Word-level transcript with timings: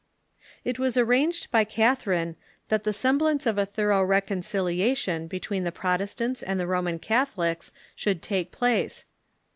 It 0.65 0.79
was 0.79 0.97
arranged 0.97 1.51
by 1.51 1.63
Catharine 1.63 2.35
that 2.69 2.85
the 2.85 2.91
semblance 2.91 3.45
of 3.45 3.59
a 3.59 3.67
thor 3.67 3.91
ough 3.91 4.03
reconciliation 4.09 5.29
betAveen 5.29 5.63
the 5.63 5.71
Protestants 5.71 6.41
and 6.41 6.59
the 6.59 6.65
Roman 6.65 6.97
Catholics 6.97 7.71
should 7.95 8.23
take 8.23 8.51
place. 8.51 9.05